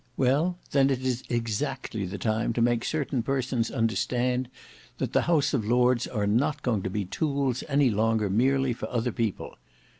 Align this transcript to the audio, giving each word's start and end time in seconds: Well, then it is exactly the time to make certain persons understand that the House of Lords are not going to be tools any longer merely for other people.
Well, 0.17 0.57
then 0.71 0.89
it 0.89 1.01
is 1.05 1.23
exactly 1.29 2.05
the 2.07 2.17
time 2.17 2.53
to 2.53 2.61
make 2.63 2.83
certain 2.85 3.21
persons 3.21 3.69
understand 3.69 4.49
that 4.97 5.13
the 5.13 5.21
House 5.29 5.53
of 5.53 5.63
Lords 5.63 6.07
are 6.07 6.25
not 6.25 6.63
going 6.63 6.81
to 6.81 6.89
be 6.89 7.05
tools 7.05 7.63
any 7.69 7.91
longer 7.91 8.27
merely 8.27 8.73
for 8.73 8.89
other 8.89 9.11
people. 9.11 9.57